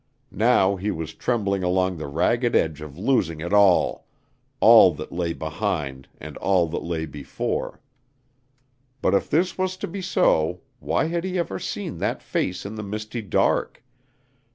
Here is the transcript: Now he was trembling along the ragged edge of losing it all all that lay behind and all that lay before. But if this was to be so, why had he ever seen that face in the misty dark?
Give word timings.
Now 0.31 0.77
he 0.77 0.89
was 0.89 1.13
trembling 1.13 1.61
along 1.61 1.97
the 1.97 2.07
ragged 2.07 2.55
edge 2.55 2.81
of 2.81 2.97
losing 2.97 3.39
it 3.39 3.53
all 3.53 4.07
all 4.59 4.95
that 4.95 5.11
lay 5.11 5.31
behind 5.31 6.07
and 6.19 6.37
all 6.37 6.65
that 6.69 6.81
lay 6.83 7.05
before. 7.05 7.79
But 9.03 9.13
if 9.13 9.29
this 9.29 9.59
was 9.59 9.77
to 9.77 9.87
be 9.87 10.01
so, 10.01 10.61
why 10.79 11.05
had 11.05 11.23
he 11.23 11.37
ever 11.37 11.59
seen 11.59 11.99
that 11.99 12.23
face 12.23 12.65
in 12.65 12.73
the 12.73 12.81
misty 12.83 13.21
dark? 13.21 13.83